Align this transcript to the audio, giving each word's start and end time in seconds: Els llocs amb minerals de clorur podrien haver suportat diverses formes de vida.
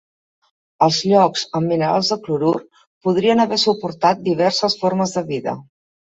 Els 0.83 0.95
llocs 1.09 1.41
amb 1.59 1.69
minerals 1.73 2.07
de 2.13 2.17
clorur 2.23 2.53
podrien 3.07 3.41
haver 3.43 3.59
suportat 3.65 4.23
diverses 4.29 4.77
formes 4.85 5.15
de 5.19 5.23
vida. 5.29 5.55